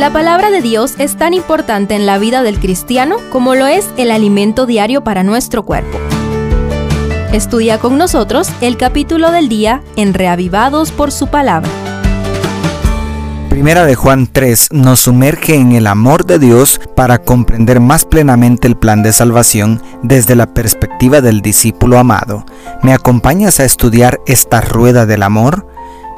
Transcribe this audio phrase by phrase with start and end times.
[0.00, 3.86] La palabra de Dios es tan importante en la vida del cristiano como lo es
[3.98, 5.98] el alimento diario para nuestro cuerpo.
[7.34, 11.68] Estudia con nosotros el capítulo del día en Reavivados por su palabra.
[13.50, 18.68] Primera de Juan 3 nos sumerge en el amor de Dios para comprender más plenamente
[18.68, 22.46] el plan de salvación desde la perspectiva del discípulo amado.
[22.82, 25.66] ¿Me acompañas a estudiar esta rueda del amor?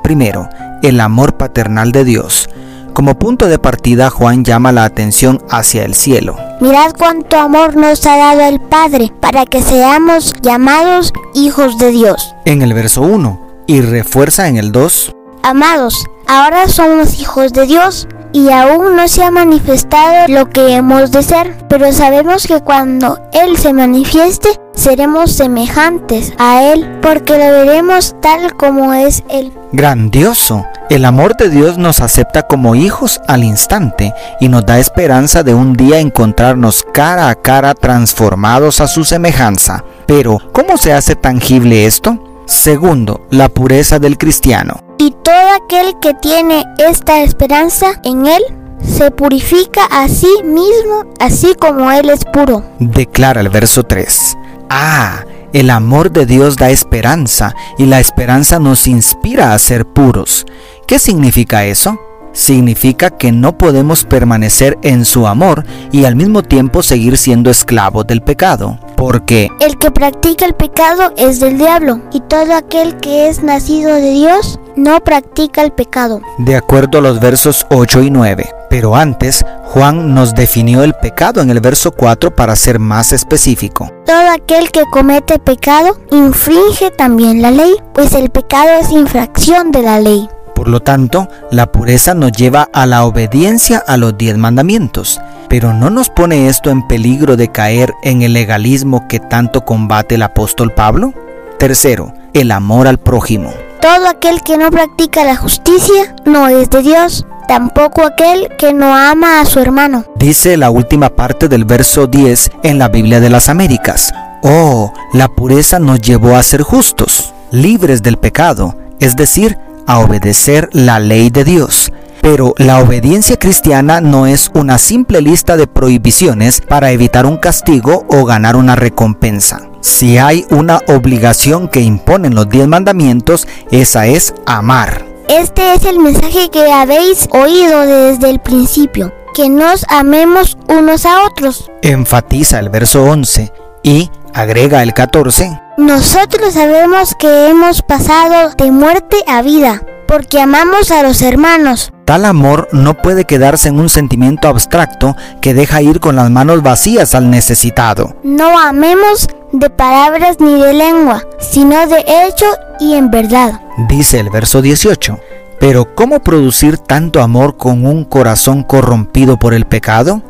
[0.04, 0.48] Primero,
[0.84, 2.48] el amor paternal de Dios.
[2.92, 6.36] Como punto de partida, Juan llama la atención hacia el cielo.
[6.60, 12.34] Mirad cuánto amor nos ha dado el Padre para que seamos llamados hijos de Dios.
[12.44, 15.14] En el verso 1 y refuerza en el 2.
[15.42, 21.10] Amados, ahora somos hijos de Dios y aún no se ha manifestado lo que hemos
[21.12, 27.44] de ser, pero sabemos que cuando Él se manifieste, seremos semejantes a Él, porque lo
[27.44, 29.52] veremos tal como es Él.
[29.72, 30.66] Grandioso.
[30.92, 35.54] El amor de Dios nos acepta como hijos al instante y nos da esperanza de
[35.54, 39.82] un día encontrarnos cara a cara transformados a su semejanza.
[40.04, 42.22] Pero, ¿cómo se hace tangible esto?
[42.44, 44.82] Segundo, la pureza del cristiano.
[44.98, 48.42] Y todo aquel que tiene esta esperanza en Él
[48.86, 52.66] se purifica a sí mismo, así como Él es puro.
[52.80, 54.36] Declara el verso 3.
[54.68, 60.46] Ah, el amor de Dios da esperanza y la esperanza nos inspira a ser puros.
[60.86, 61.98] ¿Qué significa eso?
[62.32, 68.06] Significa que no podemos permanecer en su amor y al mismo tiempo seguir siendo esclavos
[68.06, 68.78] del pecado.
[68.96, 73.94] Porque el que practica el pecado es del diablo y todo aquel que es nacido
[73.94, 76.22] de Dios no practica el pecado.
[76.38, 78.48] De acuerdo a los versos 8 y 9.
[78.70, 83.90] Pero antes, Juan nos definió el pecado en el verso 4 para ser más específico.
[84.06, 89.82] Todo aquel que comete pecado infringe también la ley, pues el pecado es infracción de
[89.82, 90.26] la ley.
[90.62, 95.20] Por lo tanto, la pureza nos lleva a la obediencia a los diez mandamientos.
[95.48, 100.14] Pero ¿no nos pone esto en peligro de caer en el legalismo que tanto combate
[100.14, 101.14] el apóstol Pablo?
[101.58, 103.52] Tercero, el amor al prójimo.
[103.80, 108.94] Todo aquel que no practica la justicia no es de Dios, tampoco aquel que no
[108.94, 110.04] ama a su hermano.
[110.14, 114.14] Dice la última parte del verso 10 en la Biblia de las Américas.
[114.44, 120.68] Oh, la pureza nos llevó a ser justos, libres del pecado, es decir, a obedecer
[120.72, 121.92] la ley de Dios.
[122.20, 128.06] Pero la obediencia cristiana no es una simple lista de prohibiciones para evitar un castigo
[128.08, 129.68] o ganar una recompensa.
[129.80, 135.04] Si hay una obligación que imponen los diez mandamientos, esa es amar.
[135.28, 141.24] Este es el mensaje que habéis oído desde el principio, que nos amemos unos a
[141.24, 141.70] otros.
[141.82, 145.61] Enfatiza el verso 11 y agrega el 14.
[145.78, 151.90] Nosotros sabemos que hemos pasado de muerte a vida, porque amamos a los hermanos.
[152.04, 156.62] Tal amor no puede quedarse en un sentimiento abstracto que deja ir con las manos
[156.62, 158.14] vacías al necesitado.
[158.22, 162.46] No amemos de palabras ni de lengua, sino de hecho
[162.78, 163.60] y en verdad.
[163.88, 165.18] Dice el verso 18.
[165.58, 170.20] Pero ¿cómo producir tanto amor con un corazón corrompido por el pecado?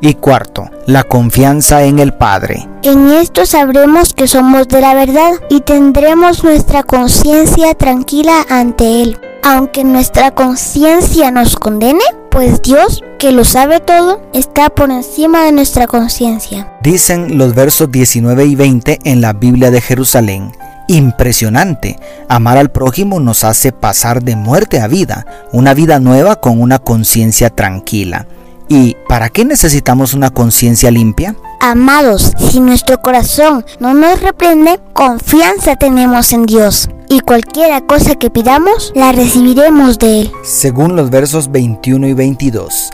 [0.00, 2.68] Y cuarto, la confianza en el Padre.
[2.82, 9.18] En esto sabremos que somos de la verdad y tendremos nuestra conciencia tranquila ante Él.
[9.42, 15.52] Aunque nuestra conciencia nos condene, pues Dios, que lo sabe todo, está por encima de
[15.52, 16.70] nuestra conciencia.
[16.82, 20.52] Dicen los versos 19 y 20 en la Biblia de Jerusalén.
[20.88, 21.98] Impresionante.
[22.28, 26.78] Amar al prójimo nos hace pasar de muerte a vida, una vida nueva con una
[26.78, 28.26] conciencia tranquila.
[28.68, 31.36] ¿Y para qué necesitamos una conciencia limpia?
[31.60, 36.88] Amados, si nuestro corazón no nos reprende, confianza tenemos en Dios.
[37.08, 40.32] Y cualquiera cosa que pidamos, la recibiremos de Él.
[40.42, 42.90] Según los versos 21 y 22.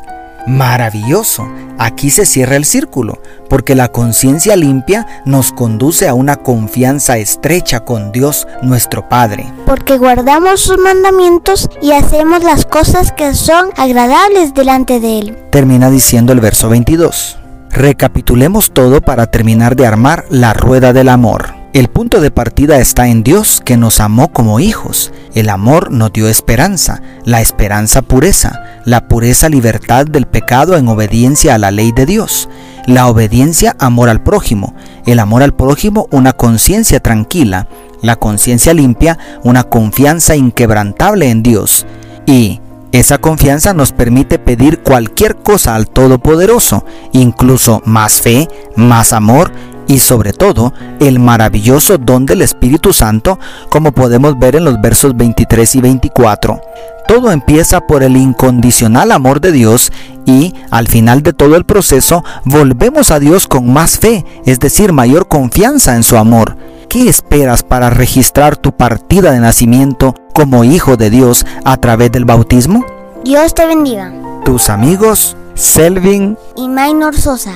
[0.47, 1.49] Maravilloso.
[1.79, 7.81] Aquí se cierra el círculo, porque la conciencia limpia nos conduce a una confianza estrecha
[7.81, 9.53] con Dios nuestro Padre.
[9.67, 15.39] Porque guardamos sus mandamientos y hacemos las cosas que son agradables delante de Él.
[15.51, 17.39] Termina diciendo el verso 22.
[17.71, 21.62] Recapitulemos todo para terminar de armar la rueda del amor.
[21.73, 25.11] El punto de partida está en Dios que nos amó como hijos.
[25.35, 31.55] El amor nos dio esperanza, la esperanza pureza, la pureza libertad del pecado en obediencia
[31.55, 32.51] a la ley de Dios,
[32.87, 34.75] la obediencia amor al prójimo,
[35.07, 37.69] el amor al prójimo una conciencia tranquila,
[38.03, 41.87] la conciencia limpia una confianza inquebrantable en Dios.
[42.27, 42.61] Y
[42.93, 48.47] esa confianza nos permite pedir cualquier cosa al Todopoderoso, incluso más fe,
[48.77, 49.51] más amor
[49.93, 55.15] y sobre todo el maravilloso don del Espíritu Santo, como podemos ver en los versos
[55.15, 56.63] 23 y 24.
[57.07, 59.93] Todo empieza por el incondicional amor de Dios
[60.25, 64.95] y al final de todo el proceso volvemos a Dios con más fe, es decir,
[64.95, 66.57] mayor confianza en su amor.
[66.89, 72.25] ¿Qué esperas para registrar tu partida de nacimiento como hijo de Dios a través del
[72.25, 72.83] bautismo?
[73.25, 74.11] Dios te bendiga.
[74.47, 77.51] Tus amigos, Selvin y Maynor Sosa.